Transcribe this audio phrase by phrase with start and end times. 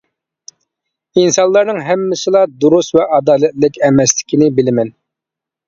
[1.23, 4.95] ئىنسانلارنىڭ ھەممىسىلا دۇرۇس ۋە ئادالەتلىك ئەمەسلىكىنى بىلىمەن.